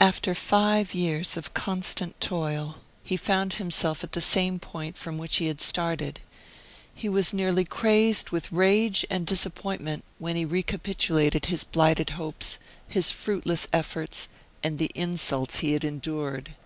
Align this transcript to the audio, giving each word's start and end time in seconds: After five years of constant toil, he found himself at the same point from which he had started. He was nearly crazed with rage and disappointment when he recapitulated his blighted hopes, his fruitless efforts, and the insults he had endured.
After 0.00 0.34
five 0.34 0.94
years 0.94 1.36
of 1.36 1.54
constant 1.54 2.20
toil, 2.20 2.78
he 3.04 3.16
found 3.16 3.52
himself 3.52 4.02
at 4.02 4.14
the 4.14 4.20
same 4.20 4.58
point 4.58 4.98
from 4.98 5.16
which 5.16 5.36
he 5.36 5.46
had 5.46 5.60
started. 5.60 6.18
He 6.92 7.08
was 7.08 7.32
nearly 7.32 7.64
crazed 7.64 8.30
with 8.30 8.50
rage 8.50 9.06
and 9.08 9.24
disappointment 9.24 10.02
when 10.18 10.34
he 10.34 10.44
recapitulated 10.44 11.46
his 11.46 11.62
blighted 11.62 12.10
hopes, 12.18 12.58
his 12.88 13.12
fruitless 13.12 13.68
efforts, 13.72 14.26
and 14.60 14.80
the 14.80 14.90
insults 14.96 15.60
he 15.60 15.72
had 15.74 15.84
endured. 15.84 16.56